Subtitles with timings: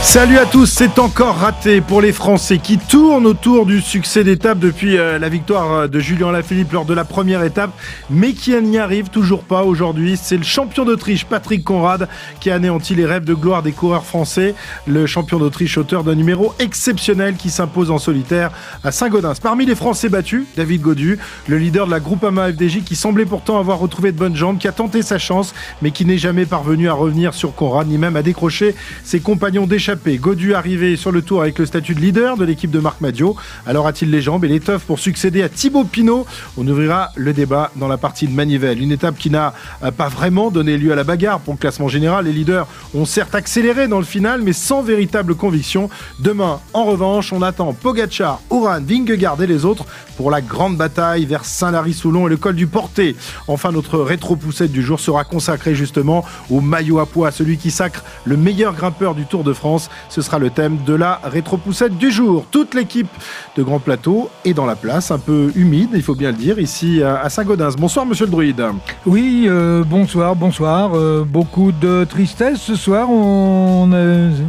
[0.00, 4.58] Salut à tous, c'est encore raté pour les Français qui tournent autour du succès d'étape
[4.58, 7.72] depuis euh, la victoire euh, de Julien Lafilippe lors de la première étape,
[8.08, 10.16] mais qui n'y arrive toujours pas aujourd'hui.
[10.16, 12.08] C'est le champion d'Autriche, Patrick Conrad,
[12.40, 14.54] qui a anéanti les rêves de gloire des coureurs français.
[14.86, 18.50] Le champion d'Autriche, auteur d'un numéro exceptionnel qui s'impose en solitaire
[18.84, 19.40] à Saint-Gaudens.
[19.42, 23.58] Parmi les Français battus, David Godu, le leader de la Groupama FDJ, qui semblait pourtant
[23.58, 26.88] avoir retrouvé de bonnes jambes, qui a tenté sa chance, mais qui n'est jamais parvenu
[26.88, 28.74] à revenir sur Conrad, ni même à décrocher
[29.04, 32.70] ses compagnons d'échappée Godu arrivé sur le tour avec le statut de leader de l'équipe
[32.70, 33.36] de Marc Madio.
[33.66, 36.26] Alors a-t-il les jambes et l'étoffe pour succéder à Thibaut Pinot
[36.58, 38.82] On ouvrira le débat dans la partie de Manivelle.
[38.82, 41.88] Une étape qui n'a euh, pas vraiment donné lieu à la bagarre pour le classement
[41.88, 42.26] général.
[42.26, 45.88] Les leaders ont certes accéléré dans le final, mais sans véritable conviction.
[46.18, 49.86] Demain, en revanche, on attend Pogachar, Uran, Vingegaard et les autres
[50.18, 53.16] pour la grande bataille vers Saint-Lary-Soulon et le col du Porté.
[53.46, 58.04] Enfin, notre rétro-poussette du jour sera consacrée justement au maillot à poids, celui qui sacre
[58.24, 59.77] le meilleur grimpeur du Tour de France.
[60.08, 62.44] Ce sera le thème de la rétro-poussette du jour.
[62.50, 63.08] Toute l'équipe
[63.56, 66.58] de Grand Plateau est dans la place, un peu humide, il faut bien le dire,
[66.58, 67.76] ici à Saint-Gaudens.
[67.78, 68.62] Bonsoir, monsieur le druide.
[69.06, 70.92] Oui, euh, bonsoir, bonsoir.
[70.94, 73.10] Euh, beaucoup de tristesse ce soir.
[73.10, 73.90] On,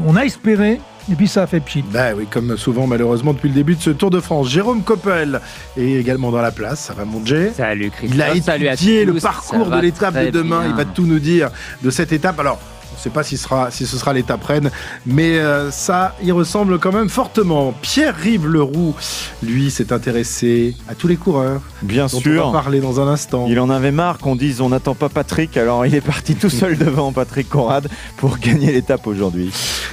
[0.07, 0.79] on a espéré
[1.11, 1.83] et puis ça a fait pchit.
[1.91, 4.49] Ben oui, comme souvent malheureusement depuis le début de ce Tour de France.
[4.49, 5.41] Jérôme Coppel
[5.77, 6.81] est également dans la place.
[6.81, 7.23] Ça va mon
[7.55, 8.15] Salut Christophe.
[8.15, 10.63] Il a étudié le parcours de l'étape de demain.
[10.67, 11.49] Il va tout nous dire
[11.83, 12.39] de cette étape.
[12.39, 12.59] Alors,
[12.99, 14.71] ne sais pas si ce sera, si ce sera l'étape Rennes,
[15.05, 17.73] mais euh, ça y ressemble quand même fortement.
[17.81, 18.93] Pierre-Rive Leroux,
[19.41, 21.61] lui, s'est intéressé à tous les coureurs.
[21.81, 22.47] Bien dont sûr.
[22.47, 23.45] On va parler dans un instant.
[23.49, 26.49] Il en avait marre qu'on dise on n'attend pas Patrick, alors il est parti tout
[26.49, 29.51] seul devant Patrick Conrad pour gagner l'étape aujourd'hui.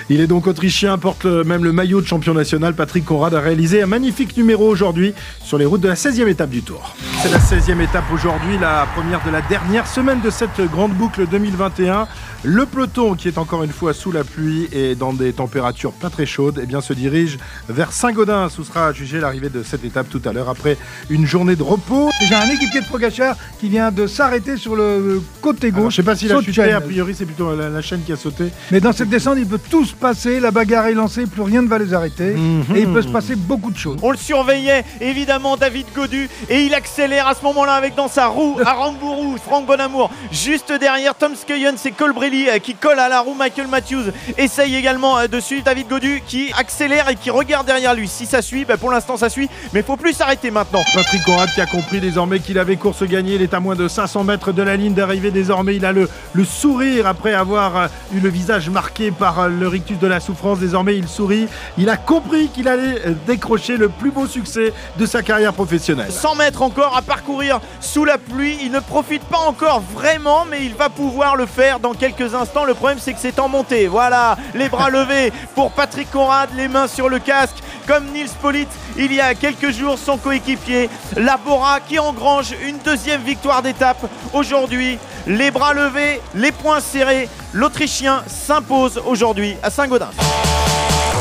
[0.08, 2.74] Il est donc autrichien, porte même le maillot de champion national.
[2.74, 6.50] Patrick Conrad a réalisé un magnifique numéro aujourd'hui sur les routes de la 16e étape
[6.50, 6.94] du Tour.
[7.22, 11.26] C'est la 16e étape aujourd'hui, la première de la dernière semaine de cette grande boucle
[11.26, 12.06] 2021.
[12.42, 16.08] Le peloton, qui est encore une fois sous la pluie et dans des températures pas
[16.08, 20.08] très chaudes, eh bien, se dirige vers Saint-Gaudens, où sera jugée l'arrivée de cette étape
[20.08, 20.78] tout à l'heure, après
[21.10, 22.08] une journée de repos.
[22.26, 25.92] J'ai un équipier de Pogachar qui vient de s'arrêter sur le côté Alors, gauche.
[25.92, 28.16] je sais pas s'il a chuté, a priori c'est plutôt la, la chaîne qui a
[28.16, 28.46] sauté.
[28.70, 30.40] Mais dans cette descente, il peut tout se passer.
[30.40, 32.32] La bagarre est lancée, plus rien ne va les arrêter.
[32.34, 32.76] Mhm.
[32.76, 33.98] Et il peut se passer beaucoup de choses.
[34.02, 38.28] On le surveillait, évidemment, David Godu, et il accélère à ce moment-là avec dans sa
[38.28, 40.10] roue Arambourou, Franck Bonamour.
[40.32, 43.34] Juste derrière, Tom Skeyen, c'est Colbrelli euh, qui colle à la roue.
[43.34, 47.94] Michael Matthews essaye également euh, de suivre David Godu qui accélère et qui regarde derrière
[47.94, 48.06] lui.
[48.06, 50.84] Si ça suit, bah, pour l'instant ça suit, mais faut plus s'arrêter maintenant.
[50.94, 53.34] Patrick Conrad qui a compris désormais qu'il avait course gagnée.
[53.34, 55.32] Il est à moins de 500 mètres de la ligne d'arrivée.
[55.32, 59.48] Désormais, il a le, le sourire après avoir euh, eu le visage marqué par euh,
[59.48, 60.60] le rictus de la souffrance.
[60.60, 61.48] Désormais, il sourit.
[61.78, 66.12] Il a compris qu'il allait décrocher le plus beau succès de sa carrière professionnelle.
[66.12, 68.58] 100 mètres encore à parcourir sous la pluie.
[68.62, 72.64] Il ne profite pas encore vraiment, mais il va pouvoir le faire dans quelques instants.
[72.64, 73.88] Le problème, c'est que c'est en montée.
[73.88, 77.56] Voilà, les bras levés pour Patrick Conrad, les mains sur le casque,
[77.86, 83.22] comme Nils Polite il y a quelques jours, son coéquipier Labora qui engrange une deuxième
[83.22, 83.98] victoire d'étape
[84.32, 84.98] aujourd'hui.
[85.26, 87.28] Les bras levés, les poings serrés.
[87.52, 90.10] L'Autrichien s'impose aujourd'hui à Saint-Gaudens.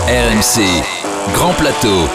[0.07, 0.83] RMC.
[1.33, 2.07] Grand plateau.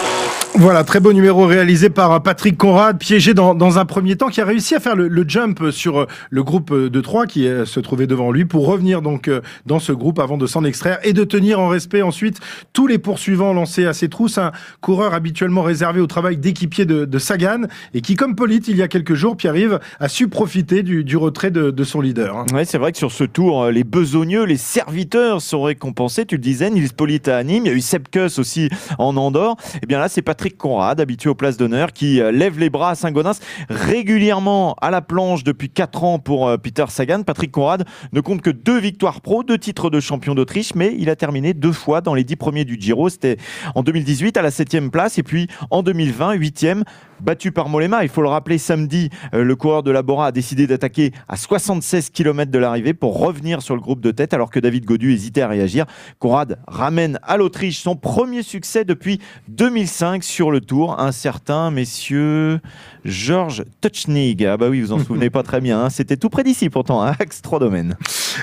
[0.55, 4.41] Voilà, très beau numéro réalisé par euh, Patrick Conrad, piégé dans, un premier temps, qui
[4.41, 7.79] a réussi à faire le, jump sur euh, le groupe euh, de trois qui se
[7.79, 9.29] trouvait devant lui pour revenir donc
[9.65, 12.39] dans ce groupe avant de s'en extraire et de tenir en respect ensuite
[12.73, 14.37] tous les poursuivants lancés à ses trousses.
[14.37, 14.51] Un
[14.81, 17.61] coureur habituellement réservé au travail d'équipier de, Sagan
[17.93, 21.51] et qui, comme Polite, il y a quelques jours, Pierre-Yves, a su profiter du, retrait
[21.51, 22.35] de, son leader.
[22.35, 22.45] hein.
[22.53, 26.25] Ouais, c'est vrai que sur ce tour, les besogneux, les serviteurs sont récompensés.
[26.25, 29.55] Tu le disais, Nils Polite à Nîmes, il y a eu Sepkus aussi en Andorre.
[29.81, 32.91] Et bien là, c'est Patrick Conrad, habitué aux places d'honneur, qui euh, lève les bras
[32.91, 37.23] à Saint-Gaudens régulièrement à la planche depuis 4 ans pour euh, Peter Sagan.
[37.23, 41.09] Patrick Conrad ne compte que deux victoires pro, deux titres de champion d'Autriche, mais il
[41.09, 43.09] a terminé deux fois dans les dix premiers du Giro.
[43.09, 43.37] C'était
[43.75, 46.83] en 2018 à la 7 place et puis en 2020, 8e
[47.21, 48.03] battu par Molema.
[48.03, 52.09] Il faut le rappeler, samedi, euh, le coureur de Labora a décidé d'attaquer à 76
[52.09, 55.41] km de l'arrivée pour revenir sur le groupe de tête alors que David Godu hésitait
[55.41, 55.85] à réagir.
[56.19, 60.99] Conrad ramène à l'Autriche son premier succès depuis 2005 sur le tour.
[60.99, 62.61] Un certain, messieurs,
[63.03, 64.45] Georges Touchnig.
[64.45, 65.83] Ah bah oui, vous en souvenez pas très bien.
[65.83, 65.89] hein.
[65.89, 67.97] C'était tout près d'ici pourtant, à Axe 3 domaines.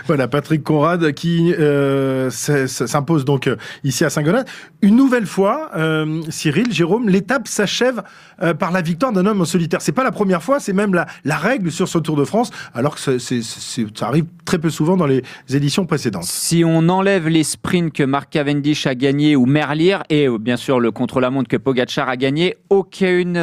[0.07, 4.45] Voilà, Patrick Conrad qui euh, s'impose donc euh, ici à Saint-Gonin.
[4.83, 8.03] Une nouvelle fois, euh, Cyril, Jérôme, l'étape s'achève
[8.61, 9.83] par la victoire d'un homme en solitaire.
[9.83, 12.95] C'est pas la première fois, c'est même la, règle sur ce Tour de France, alors
[12.95, 15.23] que ça arrive très peu souvent dans les
[15.53, 16.23] éditions précédentes.
[16.25, 20.79] Si on enlève les sprints que Mark Cavendish a gagné ou Merlier et bien sûr
[20.79, 23.41] le contre-la-montre que Pogacar a gagné, aucune,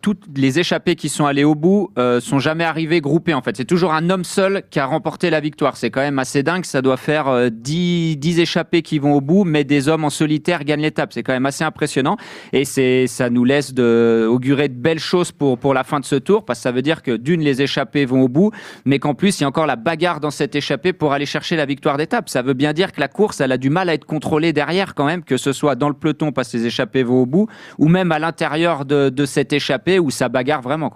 [0.00, 3.56] toutes les échappées qui sont allées au bout sont jamais arrivées groupées en fait.
[3.56, 5.76] C'est toujours un homme seul qui a remporté la victoire.
[5.76, 6.64] C'est quand même assez dingue.
[6.64, 10.10] Ça doit faire 10, euh, 10 échappés qui vont au bout, mais des hommes en
[10.10, 11.12] solitaire gagnent l'étape.
[11.12, 12.16] C'est quand même assez impressionnant.
[12.52, 16.44] Et c'est, ça nous laisse augurer de belles choses pour, la fin de ce tour,
[16.44, 18.50] parce que ça veut dire que d'une, les échappés vont au bout,
[18.84, 21.56] mais qu'en plus, il y a encore la bagarre dans cette échappée pour aller chercher
[21.56, 22.28] la victoire d'étape.
[22.28, 24.94] Ça veut bien dire que la course, elle a du mal à être contrôlée derrière
[24.94, 27.48] quand même, que ce soit dans le peloton parce que les échappés vont au bout,
[27.78, 30.94] ou même à l'intérieur de, de cette échappée où ça bagarre vraiment.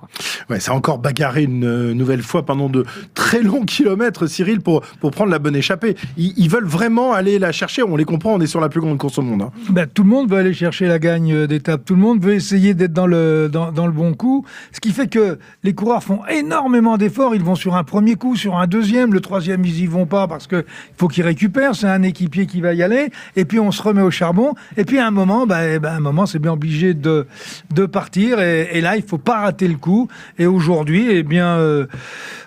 [0.51, 4.61] Ouais, ça a encore bagarré une euh, nouvelle fois pendant de très longs kilomètres, Cyril,
[4.61, 5.97] pour, pour prendre la bonne échappée.
[6.17, 7.83] Ils, veulent vraiment aller la chercher.
[7.83, 9.43] On les comprend, on est sur la plus grande course au monde.
[9.43, 9.51] Hein.
[9.71, 11.85] Ben, tout le monde veut aller chercher la gagne euh, d'étape.
[11.85, 14.45] Tout le monde veut essayer d'être dans le, dans, dans, le bon coup.
[14.73, 17.35] Ce qui fait que les coureurs font énormément d'efforts.
[17.35, 19.13] Ils vont sur un premier coup, sur un deuxième.
[19.13, 20.65] Le troisième, ils y vont pas parce qu'il
[20.97, 21.75] faut qu'ils récupèrent.
[21.75, 23.11] C'est un équipier qui va y aller.
[23.37, 24.55] Et puis, on se remet au charbon.
[24.77, 27.27] Et puis, à un moment, ben, ben un moment, c'est bien obligé de,
[27.73, 28.41] de partir.
[28.41, 30.09] Et, et, là, il faut pas rater le coup.
[30.39, 31.87] Et aujourd'hui, eh bien, euh,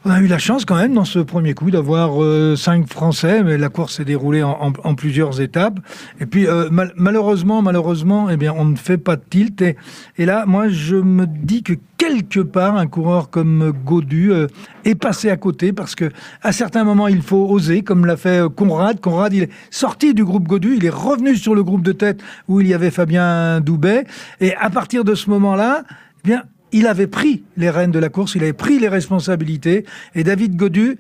[0.06, 3.44] on a eu la chance quand même dans ce premier coup d'avoir euh, cinq Français,
[3.44, 5.80] mais la course s'est déroulée en, plusieurs étapes.
[6.20, 9.62] Et puis euh, mal, malheureusement, malheureusement, eh bien, on ne fait pas de tilt.
[9.62, 9.76] Et,
[10.18, 14.48] et, là, moi, je me dis que quelque part, un coureur comme Godu euh,
[14.86, 16.12] est passé à côté parce que
[16.42, 19.00] à certains moments, il faut oser, comme l'a fait Conrad.
[19.00, 22.22] Conrad, il est sorti du groupe Godu, il est revenu sur le groupe de tête
[22.48, 24.06] où il y avait Fabien Doubet.
[24.40, 25.84] Et à partir de ce moment-là,
[26.24, 29.86] eh bien, il avait pris les rênes de la course, il avait pris les responsabilités,
[30.16, 30.98] et David Godu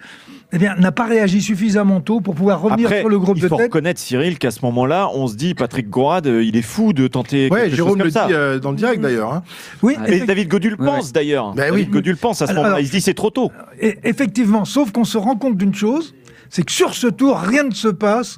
[0.53, 3.51] eh bien, n'a pas réagi suffisamment tôt pour pouvoir revenir sur le groupe de tête.
[3.51, 6.61] Il faut reconnaître, Cyril, qu'à ce moment-là, on se dit, Patrick Gourad, euh, il est
[6.61, 9.33] fou de tenter ouais, quelque Jérôme chose comme le dit euh, dans le direct d'ailleurs.
[9.33, 9.43] Hein.
[9.81, 11.53] Oui, mais David Godu le pense d'ailleurs.
[11.53, 12.79] Ben David Godu le pense à ce moment-là.
[12.79, 13.51] Il se dit, c'est trop tôt.
[13.79, 16.15] effectivement, sauf qu'on se rend compte d'une chose,
[16.49, 18.37] c'est que sur ce tour, rien ne se passe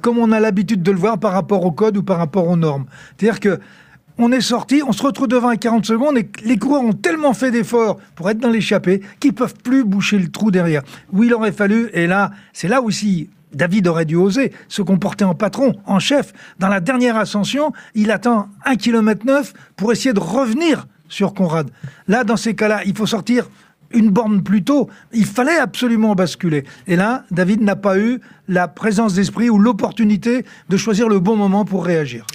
[0.00, 2.56] comme on a l'habitude de le voir par rapport au code ou par rapport aux
[2.56, 2.84] normes.
[3.16, 3.58] C'est-à-dire que
[4.18, 7.34] on est sorti, on se retrouve devant à 40 secondes et les coureurs ont tellement
[7.34, 10.82] fait d'efforts pour être dans l'échappée qu'ils peuvent plus boucher le trou derrière.
[11.12, 15.24] Oui, il aurait fallu, et là, c'est là aussi David aurait dû oser se comporter
[15.24, 16.32] en patron, en chef.
[16.58, 21.70] Dans la dernière ascension, il attend 1 km 9 pour essayer de revenir sur Conrad.
[22.08, 23.48] Là, dans ces cas-là, il faut sortir
[23.94, 24.88] une borne plus tôt.
[25.12, 26.64] Il fallait absolument basculer.
[26.86, 31.36] Et là, David n'a pas eu la présence d'esprit ou l'opportunité de choisir le bon
[31.36, 32.26] moment pour réagir.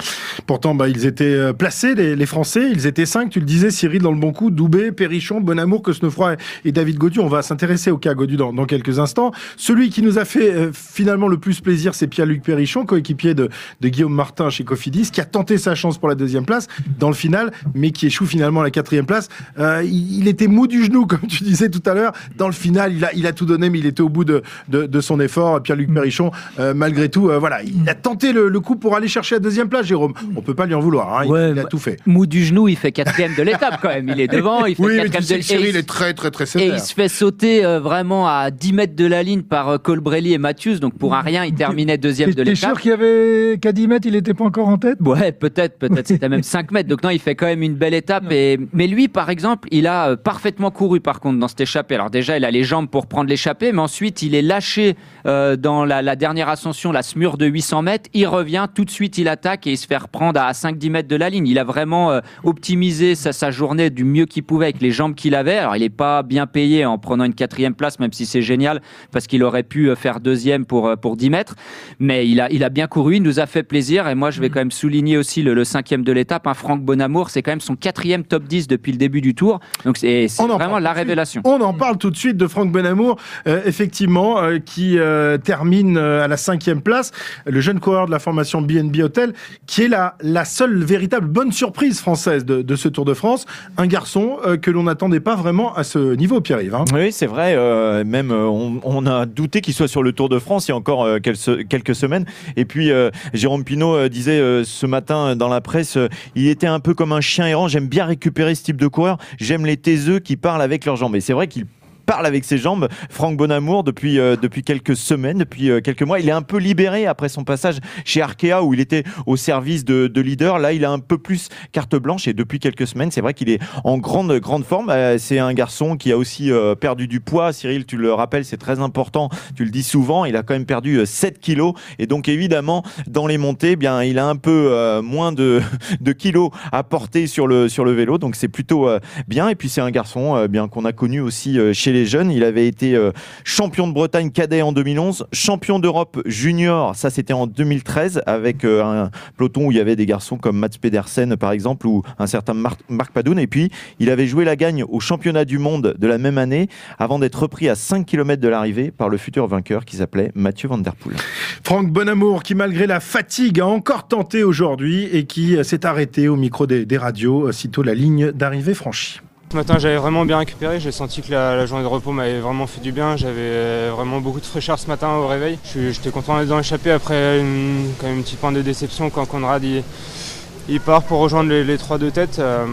[0.45, 2.69] Pourtant, bah, ils étaient euh, placés, les, Français.
[2.71, 4.51] Ils étaient cinq, tu le disais, Cyril, dans le bon coup.
[4.51, 7.19] Doubé, Perrichon, Bonamour, Cosnefroy et David Godu.
[7.19, 9.31] On va s'intéresser au cas Godu dans, quelques instants.
[9.57, 13.49] Celui qui nous a fait euh, finalement le plus plaisir, c'est Pierre-Luc Perrichon, coéquipier de,
[13.81, 16.67] Guillaume Martin chez Cofidis, qui a tenté sa chance pour la deuxième place
[16.99, 19.29] dans le final, mais qui échoue finalement à la quatrième place.
[19.57, 22.13] Euh, il, était mou du genou, comme tu disais tout à l'heure.
[22.37, 24.41] Dans le final, il a, il a tout donné, mais il était au bout de,
[24.67, 25.61] de, de son effort.
[25.61, 26.31] Pierre-Luc Perrichon,
[26.75, 29.85] malgré tout, voilà, il a tenté le, le coup pour aller chercher la deuxième place,
[29.85, 31.19] Jérôme on peut pas lui en vouloir.
[31.19, 31.51] Hein.
[31.53, 31.97] il, a tout fait.
[32.05, 34.09] Mou du genou, il fait quatrième de l'étape quand même.
[34.09, 36.73] Il est devant, il fait oui, quatrième de Cyril est très très très sévère.
[36.73, 39.77] Et il se fait sauter euh, vraiment à 10 mètres de la ligne par euh,
[39.77, 40.79] Colbrelli et Matthews.
[40.79, 42.55] Donc pour un rien, il terminait deuxième de l'étape.
[42.55, 44.97] T'es sûr qu'il y avait qu'à 10 mètres, il n'était pas encore en tête?
[45.01, 46.07] Ouais, peut-être, peut-être.
[46.07, 46.89] C'était même 5 mètres.
[46.89, 48.31] Donc non, il fait quand même une belle étape.
[48.31, 48.59] Et...
[48.73, 51.95] Mais lui, par exemple, il a euh, parfaitement couru par contre dans cette échappée.
[51.95, 54.95] Alors déjà, il a les jambes pour prendre l'échappée, mais ensuite, il est lâché
[55.25, 58.09] dans la, la, dernière ascension, la smure de 800 mètres.
[58.13, 61.07] Il revient, tout de suite, il attaque et il se fait reprendre à 5-10 mètres
[61.07, 61.47] de la ligne.
[61.47, 65.35] Il a vraiment euh, optimisé sa, journée du mieux qu'il pouvait avec les jambes qu'il
[65.35, 65.57] avait.
[65.57, 68.81] Alors, il n'est pas bien payé en prenant une quatrième place, même si c'est génial,
[69.11, 71.55] parce qu'il aurait pu euh, faire deuxième pour, euh, pour 10 mètres.
[71.99, 74.07] Mais il a, il a bien couru, il nous a fait plaisir.
[74.07, 76.47] Et moi, je vais quand même souligner aussi le, cinquième de l'étape.
[76.47, 79.59] hein, Franck Bonamour, c'est quand même son quatrième top 10 depuis le début du tour.
[79.85, 81.18] Donc, c'est vraiment la révélation.
[81.43, 84.97] On en parle tout de suite de Franck Bonamour, effectivement, qui
[85.43, 87.11] termine à la cinquième place.
[87.45, 89.33] Le jeune coureur de la formation BNB Hotel,
[89.67, 93.45] qui est la, la seule véritable bonne surprise française de, ce Tour de France.
[93.77, 96.75] Un garçon euh, que l'on n'attendait pas vraiment à ce niveau, Pierre-Yves.
[96.75, 96.85] Hein.
[96.93, 97.53] Oui, c'est vrai.
[97.55, 100.73] Euh, même euh, on, a douté qu'il soit sur le Tour de France il y
[100.73, 102.25] a encore quelques, quelques semaines.
[102.55, 102.91] Et puis
[103.33, 105.97] Jérôme Pinault disait ce matin dans la presse,
[106.35, 107.67] il était un peu comme un chien errant.
[107.67, 109.17] J'aime bien récupérer ce type de coureur.
[109.39, 111.08] J'aime les taiseux qui parlent avec leurs jambes.
[111.15, 111.65] Et c'est vrai qu'il
[112.09, 112.87] parle avec ses jambes.
[113.09, 117.29] Franck Bonamour, depuis, depuis quelques semaines, depuis quelques mois, il est un peu libéré après
[117.29, 120.57] son passage chez Arkea où il était au service de, de leader.
[120.59, 123.49] Là, il a un peu plus carte blanche et depuis quelques semaines, c'est vrai qu'il
[123.49, 124.91] est en grande, grande forme.
[125.17, 127.53] c'est un garçon qui a aussi perdu du poids.
[127.53, 129.29] Cyril, tu le rappelles, c'est très important.
[129.55, 133.27] Tu le dis souvent, il a quand même perdu 7 kilos et donc évidemment, dans
[133.27, 135.61] les montées, eh bien, il a un peu moins de,
[136.01, 138.17] de kilos à porter sur le, sur le vélo.
[138.17, 139.49] Donc c'est plutôt euh, bien.
[139.49, 141.98] Et puis c'est un garçon euh, bien qu'on a connu aussi euh, chez les
[142.31, 142.97] Il avait été
[143.43, 149.09] champion de Bretagne cadet en 2011, champion d'Europe junior, ça c'était en 2013, avec un
[149.37, 152.53] peloton où il y avait des garçons comme Mats Pedersen par exemple, ou un certain
[152.53, 153.39] Marc, Padoun.
[153.39, 156.67] Et puis il avait joué la gagne au championnat du monde de la même année,
[156.97, 160.69] avant d'être repris à 5 km de l'arrivée par le futur vainqueur qui s'appelait Mathieu
[160.69, 161.17] Van Der Poel.
[161.63, 166.35] Franck Bonamour, qui malgré la fatigue a encore tenté aujourd'hui et qui s'est arrêté au
[166.35, 169.19] micro des radios, sitôt la ligne d'arrivée franchie.
[169.51, 170.79] Ce matin, j'avais vraiment bien récupéré.
[170.79, 173.17] J'ai senti que la, journée de repos m'avait vraiment fait du bien.
[173.17, 175.57] J'avais euh, vraiment beaucoup de fraîcheur ce matin au réveil.
[175.63, 179.25] J'étais content d'être dans l'échappée après une, quand même une petite pointe de déception quand
[179.25, 182.37] Conrad il, part pour rejoindre les, trois de tête.
[182.37, 182.67] Euh,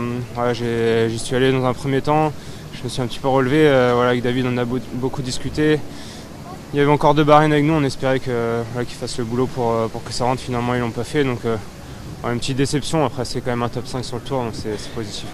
[1.09, 2.31] J'y suis allé dans un premier temps.
[2.75, 3.67] Je me suis un petit peu relevé.
[3.67, 5.81] Euh, voilà, avec David, on a beaucoup discuté.
[6.75, 7.73] Il y avait encore deux barines avec nous.
[7.73, 10.43] On espérait qu'ils fassent le boulot pour, pour, que ça rentre.
[10.43, 11.25] Finalement, ils l'ont pas fait.
[11.25, 11.41] Donc,
[12.23, 13.03] une petite déception.
[13.07, 15.29] Après, c'est quand même un top 5 sur le tour, donc c'est positif.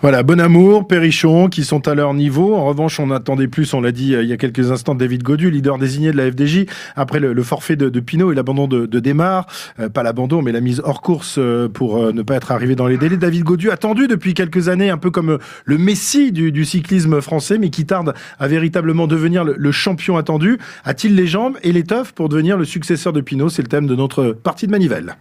[0.00, 2.54] Voilà, Bonamour, Perrichon, qui sont à leur niveau.
[2.54, 5.22] En revanche, on attendait plus, on l'a dit euh, il y a quelques instants, David
[5.22, 8.86] Godu, leader désigné de la FDJ, après le, forfait de, de, Pinot et l'abandon de,
[8.86, 9.02] de.
[9.12, 12.86] Euh, pas l'abandon, mais la mise hors course euh, pour ne pas être arrivé dans
[12.86, 13.16] les délais.
[13.16, 17.70] David Godu, attendu depuis quelques années, un peu comme le messie du, cyclisme français, mais
[17.70, 20.58] qui tarde à véritablement devenir le, le champion attendu.
[20.84, 23.48] A-t-il les jambes et l'étoffe pour devenir le successeur de Pinot?
[23.48, 25.16] C'est le thème de notre partie de manivelle.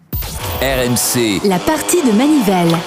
[0.62, 1.42] RMC.
[1.48, 2.78] La partie de manivelle.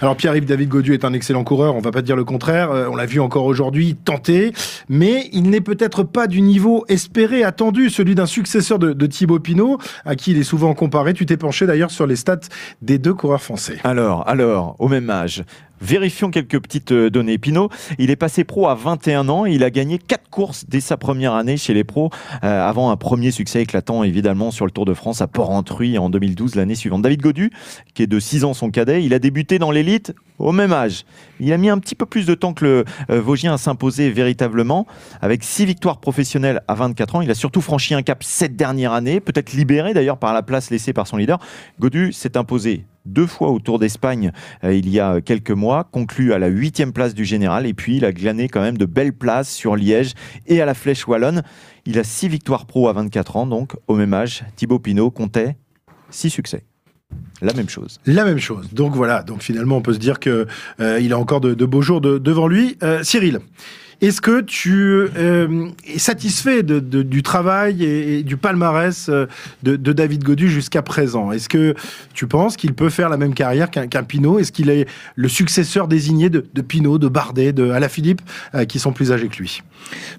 [0.00, 2.86] Alors Pierre-Yves David Godieu est un excellent coureur, on va pas dire le contraire, euh,
[2.88, 4.52] on l'a vu encore aujourd'hui tenter,
[4.88, 9.40] mais il n'est peut-être pas du niveau espéré, attendu, celui d'un successeur de, de, Thibaut
[9.40, 11.14] Pinot, à qui il est souvent comparé.
[11.14, 12.38] Tu t'es penché d'ailleurs sur les stats
[12.80, 13.78] des deux coureurs français.
[13.82, 15.42] Alors, alors, au même âge,
[15.80, 17.38] Vérifions quelques petites euh, données.
[17.38, 19.46] Pinot, il est passé pro à 21 ans.
[19.46, 22.10] Il a gagné 4 courses dès sa première année chez les pros,
[22.44, 26.10] euh, avant un premier succès éclatant évidemment sur le Tour de France à Port-Entruy en
[26.10, 27.02] 2012, l'année suivante.
[27.02, 27.50] David Godu,
[27.94, 31.04] qui est de 6 ans son cadet, il a débuté dans l'élite au même âge.
[31.40, 34.10] Il a mis un petit peu plus de temps que le euh, Vosgien à s'imposer
[34.10, 34.86] véritablement.
[35.20, 38.92] Avec 6 victoires professionnelles à 24 ans, il a surtout franchi un cap cette dernière
[38.92, 41.38] année, peut-être libéré d'ailleurs par la place laissée par son leader.
[41.80, 44.32] Godu s'est imposé deux fois au Tour d'Espagne
[44.64, 47.96] euh, il y a quelques mois, conclu à la huitième place du général, et puis
[47.96, 50.14] il a glané quand même de belles places sur Liège
[50.46, 51.42] et à la Flèche Wallonne.
[51.86, 55.56] Il a six victoires pro à 24 ans, donc au même âge, Thibaut Pinot comptait
[56.10, 56.64] six succès.
[57.40, 58.00] La même chose.
[58.04, 58.68] La même chose.
[58.72, 60.46] Donc voilà, donc finalement on peut se dire qu'il
[60.80, 62.76] euh, il a encore de, beaux jours devant lui.
[62.82, 63.40] Euh, Cyril
[64.00, 69.26] est-ce que tu euh, es satisfait du travail et, du palmarès euh,
[69.64, 71.32] de, David Godu jusqu'à présent?
[71.32, 71.74] Est-ce que
[72.14, 74.38] tu penses qu'il peut faire la même carrière qu'un Pinot?
[74.38, 74.86] Est-ce qu'il est
[75.16, 78.22] le successeur désigné de, Pinot, de Bardet, de Alaphilippe,
[78.54, 79.62] euh, qui sont plus âgés que lui?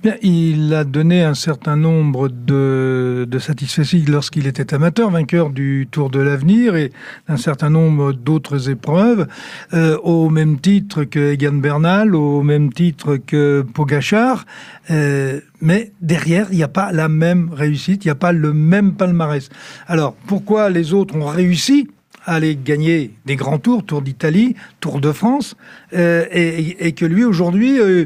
[0.03, 5.87] Bien, Il a donné un certain nombre de, de satisfactions lorsqu'il était amateur, vainqueur du
[5.89, 6.91] Tour de l'Avenir et
[7.29, 9.27] d'un certain nombre d'autres épreuves,
[9.71, 14.45] au même titre que Egan Bernal, au même titre que Pogachar,
[14.91, 18.53] euh, mais derrière, il n'y a pas la même réussite, il n'y a pas le
[18.53, 19.49] même palmarès.
[19.87, 21.87] Alors, pourquoi les autres ont réussi
[22.25, 25.55] à aller gagner des grands tours, Tour d'Italie, Tour de France,
[25.93, 28.05] euh, et, que lui, aujourd'hui, euh,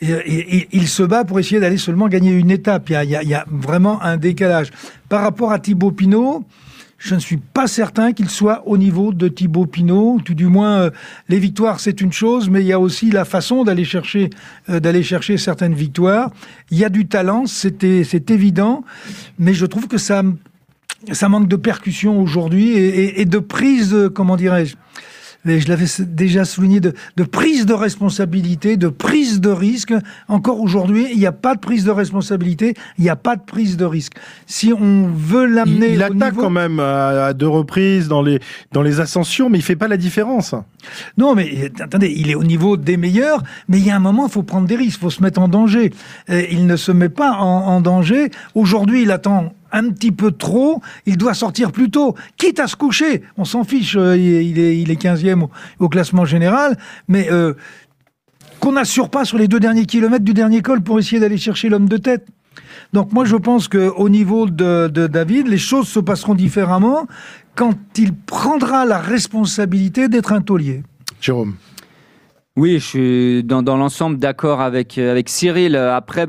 [0.00, 2.90] il, se bat pour essayer d'aller seulement gagner une étape?
[2.90, 4.70] Il y, a, il y a vraiment un décalage.
[5.08, 6.44] Par rapport à Thibaut Pinot,
[6.98, 10.20] je ne suis pas certain qu'il soit au niveau de Thibaut Pinot.
[10.24, 10.90] Tout du moins, euh,
[11.28, 14.30] les victoires, c'est une chose, mais il y a aussi la façon d'aller chercher,
[14.70, 16.30] euh, chercher certaines victoires.
[16.70, 18.84] Il y a du talent, c'est évident,
[19.38, 20.22] mais je trouve que ça,
[21.12, 24.76] ça manque de percussion aujourd'hui et, et, de prise, comment dirais-je,
[25.46, 26.92] je l'avais déjà souligné, de,
[27.24, 29.94] prise de responsabilité, de prise de risque.
[30.28, 33.42] Encore aujourd'hui, il n'y a pas de prise de responsabilité, il n'y a pas de
[33.42, 34.14] prise de risque.
[34.46, 35.88] Si on veut l'amener.
[35.88, 38.40] Il, il attaque quand même à, deux reprises dans les,
[38.72, 40.54] dans les ascensions, mais il fait pas la différence.
[41.16, 44.26] Non, mais attendez, il est au niveau des meilleurs, mais il y a un moment,
[44.26, 45.92] il faut prendre des risques, il faut se mettre en danger.
[46.28, 48.30] il ne se met pas en danger.
[48.54, 52.76] Aujourd'hui, il attend un petit peu trop, il doit sortir plus tôt, quitte à se
[52.76, 53.22] coucher.
[53.36, 56.78] On s'en fiche, euh, il, est, il est 15e au, classement général,
[57.08, 57.52] mais euh,
[58.58, 61.68] qu'on n'assure pas sur les deux derniers kilomètres du dernier col pour essayer d'aller chercher
[61.68, 62.26] l'homme de tête.
[62.92, 67.06] Donc moi je pense qu'au niveau de, de, David, les choses se passeront différemment
[67.54, 70.82] quand il prendra la responsabilité d'être un taulier.
[71.20, 71.56] Jérôme
[72.56, 75.76] Oui, je suis dans, dans l'ensemble d'accord avec, avec Cyril.
[75.76, 76.28] Après,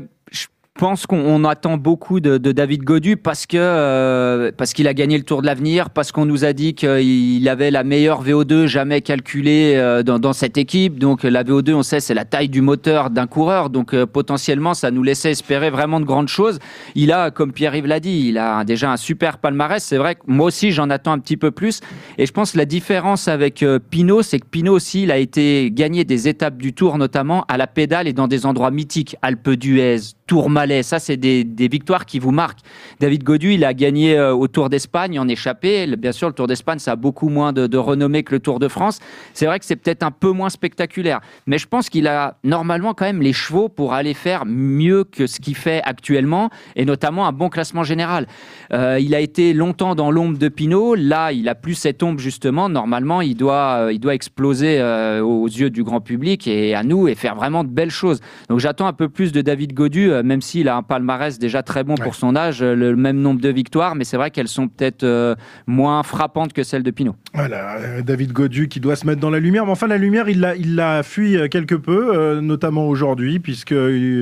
[0.78, 5.24] pense qu'on attend beaucoup de, David Godu parce que euh, parce qu'il a gagné le
[5.24, 9.74] Tour de l'avenir, parce qu'on nous a dit qu'il avait la meilleure VO2 jamais calculée
[9.76, 10.98] euh, dans, cette équipe.
[10.98, 13.70] Donc la VO2, on sait, c'est la taille du moteur d'un coureur.
[13.70, 16.60] Donc euh, potentiellement, ça nous laissait espérer vraiment de grandes choses.
[16.94, 19.82] Il a, comme Pierre-Yves l'a dit, il a déjà un super palmarès.
[19.82, 21.80] C'est vrai que moi aussi, j'en attends un petit peu plus.
[22.18, 25.72] Et je pense que la différence avec Pinot, c'est que Pinot aussi, il a été
[25.72, 29.50] gagné des étapes du Tour, notamment à la pédale et dans des endroits mythiques, Alpe
[29.50, 30.82] d'Huez, Tourmalet.
[30.82, 32.60] Ça, c'est des, victoires qui vous marquent.
[33.00, 35.86] David Godu, il a gagné euh, au Tour d'Espagne en échappé.
[35.96, 38.68] Bien sûr, le Tour d'Espagne, ça a beaucoup moins de, renommée que le Tour de
[38.68, 39.00] France.
[39.32, 41.20] C'est vrai que c'est peut-être un peu moins spectaculaire.
[41.46, 45.26] Mais je pense qu'il a normalement quand même les chevaux pour aller faire mieux que
[45.26, 48.26] ce qu'il fait actuellement et notamment un bon classement général.
[48.74, 50.94] Euh, il a été longtemps dans l'ombre de Pinot.
[50.94, 52.68] Là, il a plus cette ombre justement.
[52.68, 54.82] Normalement, il doit, euh, il doit exploser
[55.22, 58.20] aux yeux du grand public et à nous et faire vraiment de belles choses.
[58.50, 61.62] Donc j'attends un peu plus de David Godu euh, même s'il a un palmarès déjà
[61.62, 64.48] très bon pour son âge, euh, le même nombre de victoires, mais c'est vrai qu'elles
[64.48, 65.34] sont peut-être euh,
[65.66, 67.16] moins frappantes que celles de Pinot.
[67.34, 70.40] Voilà, David Godu qui doit se mettre dans la lumière, mais enfin la lumière, il
[70.40, 73.74] l'a, il l'a fui quelque peu, notamment aujourd'hui, puisque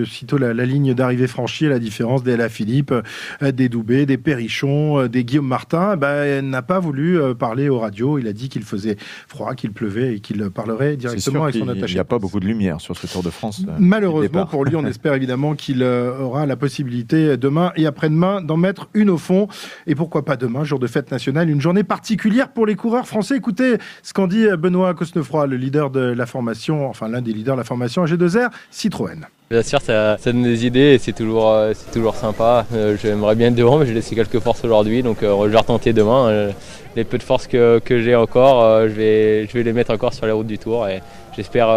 [0.06, 2.92] sitôt la, ligne d'arrivée franchie, la différence des La Philippe,
[3.40, 8.18] des Doubé, des Perrichon, des Guillaume Martin, bah, n'a pas voulu parler aux radios.
[8.18, 8.96] Il a dit qu'il faisait
[9.28, 11.92] froid, qu'il pleuvait et qu'il parlerait directement avec son attaché.
[11.92, 13.62] Il n'y a pas beaucoup de lumière sur ce Tour de France.
[13.78, 15.82] Malheureusement pour lui, on espère évidemment qu'il
[16.20, 19.48] aura la possibilité demain et après-demain d'en mettre une au fond.
[19.86, 23.36] Et pourquoi pas demain, jour de fête nationale, une journée particulière pour les coureurs français.
[23.36, 27.56] Écoutez ce qu'en dit Benoît Cosnefroy, le leader de la formation, enfin l'un des leaders
[27.56, 29.26] de la formation G2R, Citroën.
[29.50, 32.66] Bien sûr, ça, donne des idées et c'est toujours, euh, c'est toujours sympa.
[32.72, 35.92] Euh, j'aimerais bien être devant, mais j'ai laissé quelques forces aujourd'hui, donc je vais retenter
[35.92, 36.50] demain.
[36.96, 40.26] les peu de forces que, j'ai encore, je, vais, je vais les mettre encore sur
[40.26, 41.00] les routes du Tour et
[41.36, 41.68] j'espère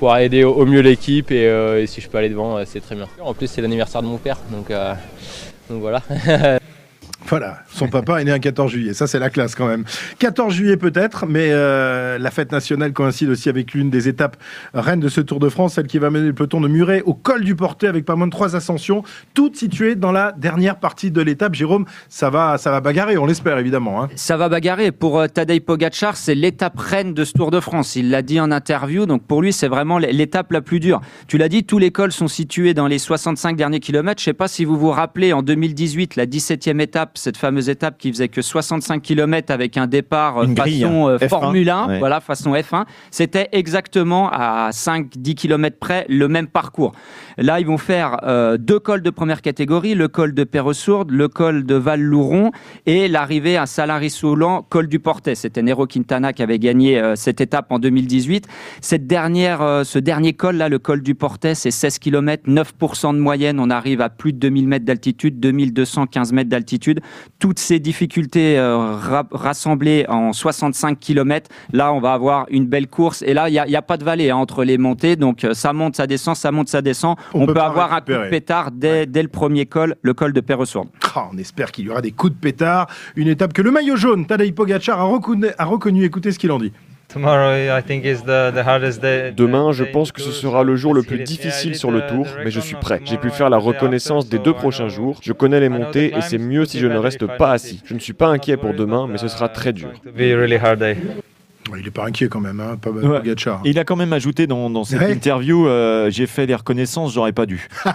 [0.00, 2.94] pouvoir aider au, mieux l'équipe euh, et, si je peux aller devant, euh, c'est très
[2.94, 3.06] bien.
[3.20, 4.94] En plus, c'est l'anniversaire de mon père, donc, euh,
[5.68, 6.02] donc voilà.
[7.30, 9.84] Voilà, son papa est né un 14 juillet, ça c'est la classe quand même.
[10.18, 14.36] 14 juillet peut-être, mais euh, la fête nationale coïncide aussi avec l'une des étapes
[14.74, 17.14] reines de ce Tour de France, celle qui va mener le peloton de Muret au
[17.14, 21.12] col du Portet avec pas moins de trois ascensions, toutes situées dans la dernière partie
[21.12, 21.54] de l'étape.
[21.54, 24.02] Jérôme, ça va, ça va bagarrer, on l'espère évidemment.
[24.02, 24.08] Hein.
[24.16, 24.90] Ça va bagarrer.
[24.90, 27.94] Pour euh, Tadej Pogacar, c'est l'étape reine de ce Tour de France.
[27.94, 31.00] Il l'a dit en interview, donc pour lui c'est vraiment l'étape la plus dure.
[31.28, 34.20] Tu l'as dit, tous les cols sont situés dans les 65 derniers kilomètres.
[34.20, 37.98] Je sais pas si vous vous rappelez, en 2018, la 17e étape cette fameuse étape
[37.98, 42.54] qui faisait que 65 km avec un départ euh, façon euh, Formule 1, voilà, façon
[42.54, 42.84] F1.
[43.10, 46.92] C'était exactement à 5-10 km près le même parcours.
[47.38, 51.28] Là, ils vont faire euh, deux cols de première catégorie, le col de Perresourde, le
[51.28, 52.50] col de Val-Louron
[52.86, 55.34] et l'arrivée à Salaris-Soulan, col du Portet.
[55.34, 58.46] C'était Nero Quintana qui avait gagné cette étape en 2018.
[58.80, 63.18] Cette dernière, ce dernier col là, le col du Portet, c'est 16 km, 9% de
[63.18, 63.60] moyenne.
[63.60, 66.99] On arrive à plus de 2000 mètres d'altitude, 2215 mètres d'altitude
[67.38, 68.96] toutes ces difficultés euh,
[69.32, 73.22] rassemblées en 65 km, là, on va avoir une belle course.
[73.22, 75.16] Et là, il n'y a, pas de vallée hein, entre les montées.
[75.16, 77.16] Donc, euh, ça monte, ça descend, ça monte, ça descend.
[77.34, 80.88] On, peut, avoir un coup de pétard dès, le premier col, le col de Perresourde.
[81.14, 82.86] Ah, on espère qu'il y aura des coups de pétard.
[83.16, 85.46] Une étape que le maillot jaune, Tadej Pogacar, a reconnu.
[85.58, 86.04] A reconnu.
[86.04, 86.72] Écoutez ce qu'il en dit.
[89.32, 92.50] Demain, je pense que ce sera le jour le plus difficile sur le tour, mais
[92.50, 93.00] je suis prêt.
[93.04, 95.18] J'ai pu faire la reconnaissance des deux prochains jours.
[95.22, 97.80] Je connais les montées et c'est mieux si je ne reste pas assis.
[97.84, 99.90] Je ne suis pas inquiet pour demain, mais ce sera très dur.
[101.78, 102.90] Il n'est pas inquiet quand même, hein, pas
[103.64, 107.46] Il a quand même ajouté dans, cette interview euh, J'ai fait des reconnaissances, j'aurais pas
[107.46, 107.68] dû.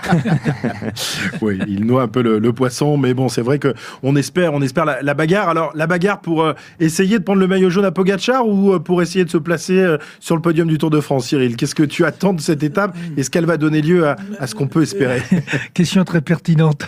[1.42, 4.86] oui, il noie un peu le, poisson, mais bon, c'est vrai qu'on espère, on espère
[4.86, 5.50] la, bagarre.
[5.50, 8.80] Alors, la bagarre pour euh, essayer de prendre le maillot jaune à Pogachar ou euh,
[8.80, 11.56] pour essayer de se placer sur le podium du Tour de France, Cyril?
[11.56, 12.96] Qu'est-ce que tu attends de cette étape?
[13.18, 15.22] Est-ce qu'elle va donner lieu à, à ce qu'on peut espérer?
[15.74, 16.88] Question très pertinente.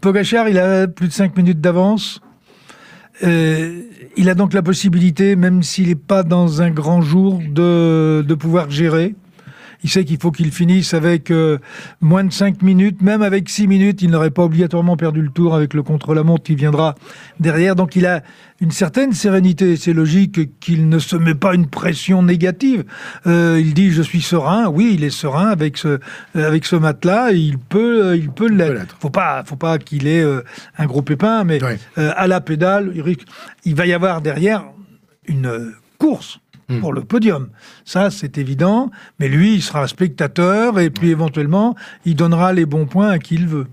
[0.00, 2.20] Pogachar, il a plus de 5 minutes d'avance.
[3.22, 3.82] Euh,
[4.16, 8.34] il a donc la possibilité, même s'il n'est pas dans un grand jour, de, de
[8.34, 9.14] pouvoir gérer.
[9.84, 11.58] Il sait qu'il faut qu'il finisse avec euh,
[12.00, 13.02] moins de 5 minutes.
[13.02, 16.54] Même avec 6 minutes, il n'aurait pas obligatoirement perdu le tour avec le contre-la-montre qui
[16.54, 16.94] viendra
[17.38, 17.76] derrière.
[17.76, 18.22] Donc il a
[18.62, 19.76] une certaine sérénité.
[19.76, 22.84] C'est logique qu'il ne se met pas une pression négative.
[23.26, 24.68] Euh, il dit je suis serein.
[24.68, 26.00] Oui, il est serein avec ce
[26.34, 27.32] avec ce matelas.
[27.32, 28.96] Il peut il peut l'être.
[29.00, 30.42] Faut pas faut pas qu'il ait euh,
[30.78, 31.60] un gros pépin, mais
[31.96, 32.94] à la pédale,
[33.66, 34.64] il va y avoir derrière
[35.26, 36.80] une course Hmm.
[36.80, 37.48] pour le podium.
[37.84, 38.90] Ça, c'est évident.
[39.18, 41.74] Mais lui, il sera spectateur et puis éventuellement,
[42.04, 43.66] il donnera les bons points à qui il veut.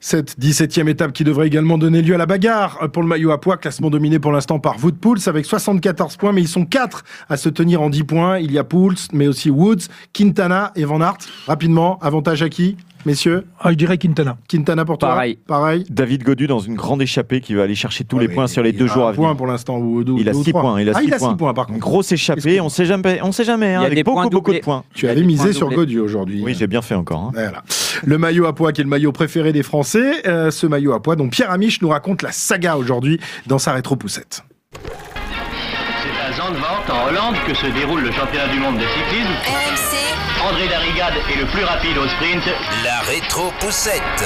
[0.00, 3.40] Cette 17e étape qui devrait également donner lieu à la bagarre pour le maillot à
[3.40, 7.04] poids, classement dominé pour l'instant par Wood Pouls avec 74 points, mais ils sont 4
[7.28, 8.38] à se tenir en 10 points.
[8.38, 11.18] Il y a Pouls, mais aussi Woods, Quintana et Van Aert.
[11.46, 14.36] Rapidement, avantage à qui Messieurs ah, Je dirais Quintana.
[14.48, 15.38] Quintana pour toi Pareil.
[15.46, 15.84] Pareil.
[15.88, 18.62] David Godu dans une grande échappée qui va aller chercher tous Ouais, les points sur
[18.62, 19.26] les il deux jours à venir.
[19.28, 19.78] point pour l'instant.
[19.78, 20.62] ou deux- Il a deux ou 6 trois.
[20.62, 20.80] points.
[20.80, 21.30] Il a ah, 6 il a points.
[21.30, 21.86] 6 points par Une contre.
[21.86, 22.60] grosse échappée.
[22.60, 23.20] On sait jamais.
[23.22, 23.74] On sait jamais.
[23.74, 24.84] hein, Il y a avec des beaucoup, beaucoup de points.
[24.94, 25.68] Tu Il avais misé sur.
[25.70, 26.42] Godu aujourd'hui.
[26.44, 27.20] Oui, j'ai bien fait encore.
[27.20, 27.30] hein.
[27.34, 27.62] Voilà.
[28.04, 30.26] Le maillot à poids qui est le maillot préféré des Français.
[30.26, 33.72] euh, ce maillot à poids dont Pierre Amiche nous raconte la saga aujourd'hui dans sa
[33.72, 34.44] rétro-poussette.
[34.72, 39.97] C'est à Zandvoort, en Hollande, que se déroule le championnat du monde de cyclisme.
[40.40, 42.44] André Darrigade est le plus rapide au sprint.
[42.84, 44.24] la rétro-poussette.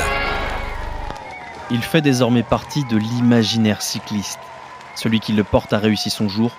[1.71, 4.39] Il fait désormais partie de l'imaginaire cycliste.
[4.95, 6.53] Celui qui le porte a réussi son jour,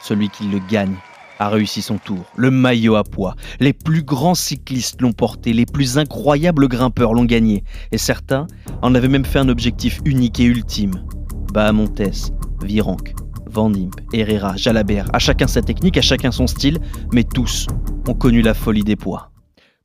[0.00, 0.96] celui qui le gagne
[1.38, 2.24] a réussi son tour.
[2.34, 3.34] Le maillot à poids.
[3.60, 7.62] Les plus grands cyclistes l'ont porté, les plus incroyables grimpeurs l'ont gagné,
[7.92, 8.46] et certains
[8.80, 11.04] en avaient même fait un objectif unique et ultime.
[11.52, 13.14] Bahamontes, Virenque,
[13.54, 16.80] Van Impe, Herrera, Jalabert, à chacun sa technique, à chacun son style,
[17.12, 17.68] mais tous
[18.08, 19.30] ont connu la folie des poids.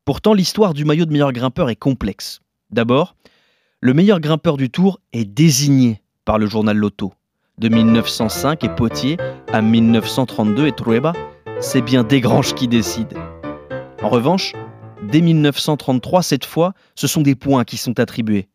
[0.06, 2.42] Pourtant, l'histoire du maillot de meilleur grimpeur est complexe.
[2.72, 3.16] D'abord,
[3.80, 7.14] le meilleur grimpeur du Tour est désigné par le journal Lotto.
[7.60, 9.18] De 1905 et Potier
[9.54, 11.14] à 1932 et Trueba,
[11.60, 13.14] c'est bien Desgranges qui décide.
[14.02, 14.54] En revanche,
[15.12, 18.50] dès 1933, cette fois, ce sont des points qui sont attribués.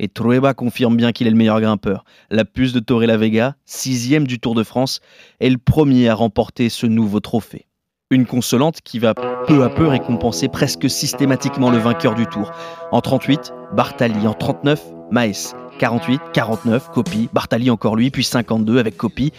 [0.00, 2.04] Et Trueba confirme bien qu'il est le meilleur grimpeur.
[2.30, 5.00] La puce de Torre la Vega, sixième du Tour de France,
[5.40, 7.66] est le premier à remporter ce nouveau trophée.
[8.10, 12.52] Une consolante qui va peu à peu récompenser presque systématiquement le vainqueur du Tour.
[12.92, 14.26] En 38, Bartali.
[14.26, 15.54] En 39, Maes.
[15.78, 17.28] 48, 49, Coppi.
[17.32, 19.32] Bartali encore lui, puis 52 avec Coppi.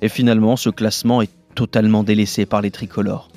[0.00, 3.28] Et finalement, ce classement est totalement délaissé par les tricolores.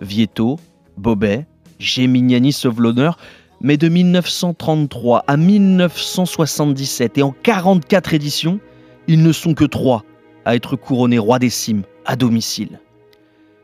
[0.00, 0.58] Vieto,
[0.96, 1.46] Bobet,
[1.78, 3.18] Gemignani sauve l'honneur,
[3.62, 8.60] mais de 1933 à 1977 et en 44 éditions,
[9.06, 10.04] ils ne sont que trois
[10.44, 12.80] à être couronnés roi des cimes à domicile.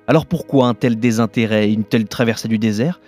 [0.07, 3.01] Alors pourquoi un tel désintérêt et une telle traversée du désert?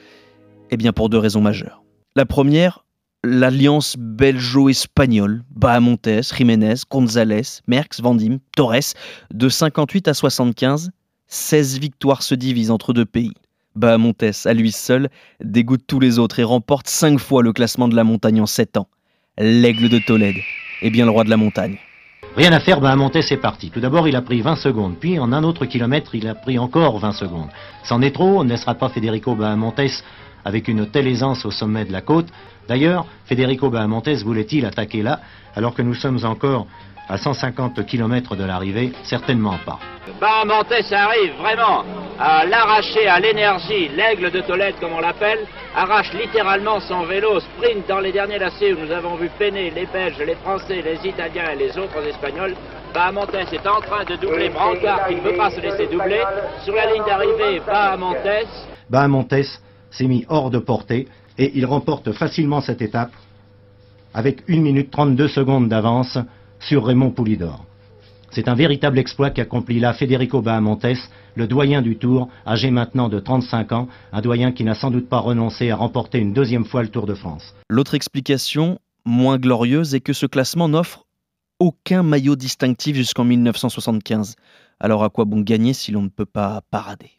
[0.71, 1.83] Eh bien pour deux raisons majeures.
[2.17, 2.85] La première,
[3.25, 8.95] l'alliance belgeo-espagnole, Bahamontes, Jiménez, González, Merckx, Vandim, Torres,
[9.33, 10.91] de 58 à 75,
[11.29, 13.33] 16 victoires se divisent entre deux pays.
[13.77, 15.09] Bahamontes, à lui seul,
[15.41, 18.77] dégoûte tous les autres et remporte 5 fois le classement de la montagne en 7
[18.77, 18.89] ans.
[19.39, 20.37] L'aigle de Tolède
[20.83, 21.79] est bien le roi de la montagne.
[22.37, 23.71] Rien à faire, Bahamontes est parti.
[23.71, 24.97] Tout d'abord, il a pris 20 secondes.
[24.99, 27.49] Puis, en un autre kilomètre, il a pris encore 20 secondes.
[27.85, 30.05] C'en est trop, on ne laissera pas Federico Bahamontes
[30.45, 32.29] avec une telle aisance au sommet de la côte.
[32.69, 35.21] D'ailleurs, Federico Bahamontes voulait-il attaquer là,
[35.57, 36.67] alors que nous sommes encore
[37.11, 39.81] à 150 km de l'arrivée Certainement pas.
[40.21, 41.85] Bahamontes arrive vraiment
[42.19, 45.41] à l'arracher à l'énergie, l'aigle de Tolède comme on l'appelle,
[45.75, 49.87] arrache littéralement son vélo, sprint dans les derniers lacets où nous avons vu peiner les
[49.87, 52.55] Belges, les Français, les Italiens et les autres Espagnols.
[52.95, 56.23] Bahamontes est en train de doubler Brancard qui ne veut pas se laisser doubler.
[56.65, 58.49] Sur la ligne d'arrivée, Bahamontes.
[58.89, 63.13] Bahamontes s'est mis hors de portée et il remporte facilement cette étape
[64.13, 66.19] avec 1 minute 32 secondes d'avance
[66.61, 67.65] sur Raymond Poulidor.
[68.31, 73.19] C'est un véritable exploit qu'accomplit là Federico Bahamontes, le doyen du Tour, âgé maintenant de
[73.19, 76.83] 35 ans, un doyen qui n'a sans doute pas renoncé à remporter une deuxième fois
[76.83, 77.55] le Tour de France.
[77.69, 81.07] L'autre explication, moins glorieuse, est que ce classement n'offre
[81.59, 84.37] aucun maillot distinctif jusqu'en 1975.
[84.79, 87.11] Alors à quoi bon gagner si l'on ne peut pas parader?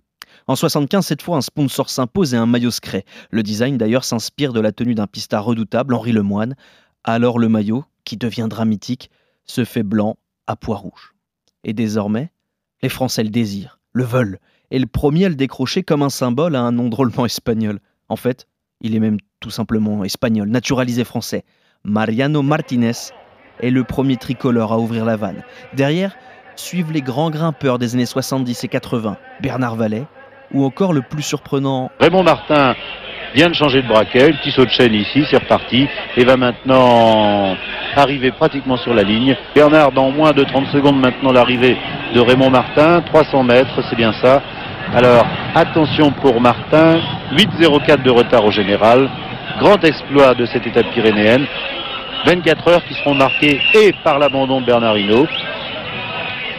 [0.47, 3.05] En 75, cette fois, un sponsor s'impose et un maillot se crée.
[3.29, 6.55] Le design d'ailleurs s'inspire de la tenue d'un pistard redoutable, Henri Lemoine.
[7.03, 9.11] Alors le maillot, qui deviendra mythique,
[9.51, 11.13] se fait blanc à pois rouge.
[11.63, 12.31] Et désormais,
[12.81, 14.39] les Français le désirent, le veulent,
[14.71, 17.79] et le premier à le décrocher comme un symbole a un nom drôlement espagnol.
[18.09, 18.47] En fait,
[18.79, 21.43] il est même tout simplement espagnol, naturalisé français.
[21.83, 22.93] Mariano Martinez
[23.59, 25.43] est le premier tricolore à ouvrir la vanne.
[25.73, 26.15] Derrière,
[26.55, 30.05] suivent les grands grimpeurs des années 70 et 80, Bernard Vallet,
[30.53, 32.75] ou encore le plus surprenant Raymond Martin
[33.33, 35.87] vient de changer de braquet, le petit saut de chaîne ici, c'est reparti,
[36.17, 37.55] et va maintenant
[37.95, 39.35] arriver pratiquement sur la ligne.
[39.55, 41.77] Bernard dans moins de 30 secondes maintenant l'arrivée
[42.13, 44.41] de Raymond Martin, 300 mètres, c'est bien ça.
[44.93, 46.99] Alors attention pour Martin,
[47.33, 49.09] 8.04 de retard au général,
[49.59, 51.45] grand exploit de cette étape pyrénéenne.
[52.25, 55.27] 24 heures qui seront marquées et par l'abandon de Bernard Hinault.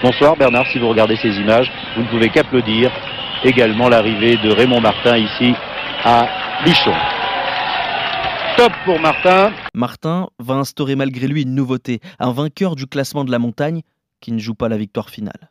[0.02, 2.90] Bonsoir Bernard, si vous regardez ces images, vous ne pouvez qu'applaudir
[3.44, 5.54] également l'arrivée de Raymond Martin ici
[6.04, 6.26] à
[6.64, 6.94] Bichon.
[8.56, 9.52] Top pour Martin.
[9.74, 13.82] Martin va instaurer malgré lui une nouveauté, un vainqueur du classement de la montagne
[14.20, 15.50] qui ne joue pas la victoire finale.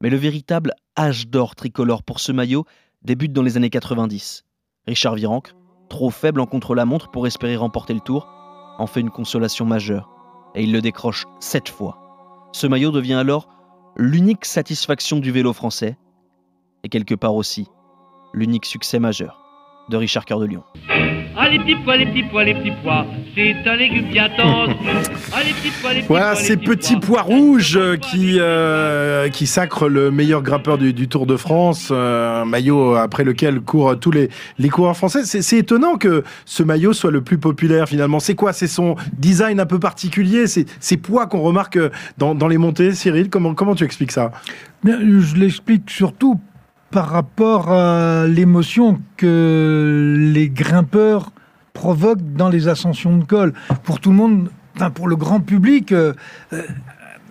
[0.00, 2.64] Mais le véritable âge d'or tricolore pour ce maillot
[3.02, 4.44] débute dans les années 90.
[4.86, 5.52] Richard Virenque,
[5.88, 8.28] trop faible en contre-la-montre pour espérer remporter le tour,
[8.78, 10.10] en fait une consolation majeure
[10.54, 12.48] et il le décroche sept fois.
[12.52, 13.48] Ce maillot devient alors
[13.96, 15.96] l'unique satisfaction du vélo français
[16.86, 17.66] et quelque part aussi
[18.32, 19.40] l'unique succès majeur
[19.90, 20.62] de Richard Cœur de Lion.
[21.50, 24.74] Les petits pois, les petits pois, les petits pois, c'est un légume bien tendre.
[25.46, 29.46] Les petits pois, les petits Voilà, pois, ces petits pois rouges euh, qui, euh, qui
[29.46, 33.98] sacrent le meilleur grimpeur du, du Tour de France, euh, un maillot après lequel courent
[33.98, 35.24] tous les, les coureurs français.
[35.24, 38.18] C'est c'est étonnant que ce maillot soit le plus populaire finalement.
[38.18, 38.52] C'est quoi?
[38.52, 40.48] C'est son design un peu particulier?
[40.48, 41.78] C'est ces poids qu'on remarque
[42.18, 44.32] dans, dans les montées, Cyril comment, comment tu expliques ça?
[44.82, 46.40] Bien, je l'explique surtout
[46.90, 51.32] par rapport à l'émotion que les grimpeurs
[51.72, 53.52] provoquent dans les ascensions de col.
[53.84, 54.50] Pour tout le monde,
[54.94, 56.14] pour le grand public, euh,
[56.52, 56.62] euh,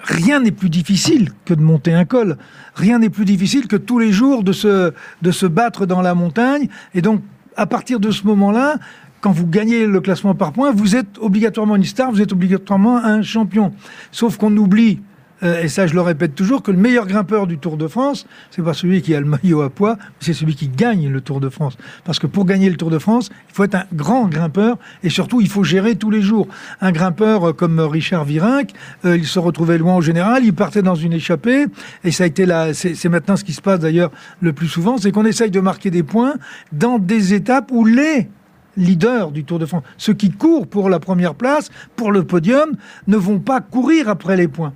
[0.03, 2.37] rien n'est plus difficile que de monter un col.
[2.75, 6.13] Rien n'est plus difficile que tous les jours de se, de se battre dans la
[6.13, 6.67] montagne.
[6.93, 7.21] Et donc,
[7.57, 8.75] à partir de ce moment-là,
[9.21, 12.97] quand vous gagnez le classement par points, vous êtes obligatoirement une star, vous êtes obligatoirement
[12.97, 13.73] un champion.
[14.11, 15.01] Sauf qu'on oublie,
[15.45, 18.25] euh, et ça je le répète toujours, que le meilleur grimpeur du Tour de France,
[18.51, 21.39] c'est pas celui qui a le maillot à poids, c'est celui qui gagne le Tour
[21.39, 21.77] de France.
[22.03, 25.09] Parce que pour gagner le Tour de France, il faut être un grand grimpeur et
[25.09, 26.47] surtout il faut gérer tous les jours.
[26.81, 28.71] Un grimpeur euh, comme Richard Virenque,
[29.05, 31.65] euh, il se retrouvait loin au général, il partait dans une échappée
[32.03, 34.97] et ça a été là, c'est maintenant ce qui se passe d'ailleurs le plus souvent,
[34.97, 36.35] c'est qu'on essaye de marquer des points
[36.71, 38.29] dans des étapes où les
[38.77, 42.75] leaders du Tour de France, ceux qui courent pour la première place, pour le podium,
[43.07, 44.73] ne vont pas courir après les points.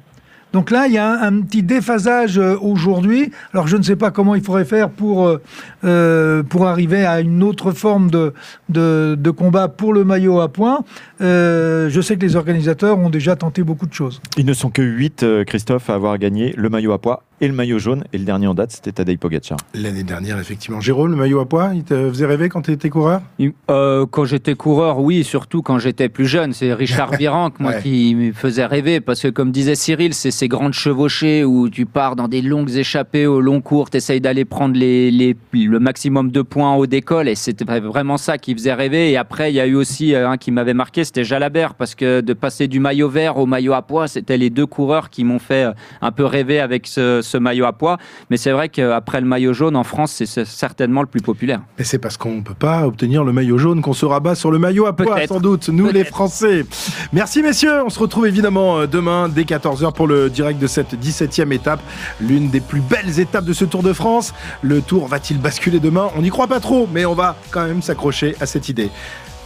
[0.54, 3.32] Donc là, il y a un, petit déphasage euh, aujourd'hui.
[3.54, 5.42] Alors je ne sais pas comment il faudrait faire pour, euh,
[5.84, 8.34] euh, pour arriver à une autre forme de,
[8.70, 10.80] de, combat pour le maillot à points.
[11.20, 14.22] Je sais que les organisateurs ont déjà tenté beaucoup de choses.
[14.38, 17.54] Ils ne sont que 8, Christophe, à avoir gagné le maillot à poids et le
[17.54, 18.04] maillot jaune.
[18.14, 19.58] Et le dernier en date, c'était Tadej Pogacar.
[19.74, 20.80] L'année dernière, effectivement.
[20.82, 23.22] Jérôme, le maillot à poids, il te faisait rêver quand tu étais coureur?
[23.70, 26.54] Euh, quand j'étais coureur, oui, surtout quand j'étais plus jeune.
[26.54, 27.82] C'est Richard Virenque, moi, Ouais.
[27.82, 29.00] qui me faisait rêver.
[29.00, 32.72] Parce que, comme disait Cyril, c'est ces grandes chevauchées où tu pars dans des longues
[32.76, 36.86] échappées au long cours, tu essayes d'aller prendre les, les- le maximum de points au
[36.88, 37.28] décolle.
[37.30, 39.12] Et c'était vraiment ça qui faisait rêver.
[39.12, 41.76] Et après, il y a eu aussi euh, un qui m'avait marqué, c'était Jalabert.
[41.76, 45.10] Parce que de passer du maillot vert au maillot à poids, c'était les deux coureurs
[45.10, 45.72] qui m'ont fait euh,
[46.02, 47.98] un peu rêver avec ce, ce maillot à poids.
[48.30, 51.62] Mais c'est vrai qu'après le maillot jaune, en France, c'est- certainement le plus populaire.
[51.78, 54.52] Et c'est parce qu'on ne peut pas obtenir le maillot jaune qu'on se rabat sur
[54.52, 56.66] le maillot à poids, sans doute, nous les Français.
[57.14, 60.96] Merci messieurs, on se retrouve évidemment euh, demain dès 14h pour le direct de cette
[60.96, 61.80] 17e étape,
[62.20, 64.34] l'une des plus belles étapes de ce Tour de France.
[64.62, 66.10] Le Tour va-t-il basculer demain?
[66.18, 68.90] On n'y croit pas trop, mais on va quand même s'accrocher à cette idée.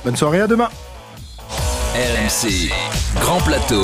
[0.05, 0.69] Bonne soirée, à demain
[1.95, 2.71] RMC,
[3.21, 3.83] Grand Plateau.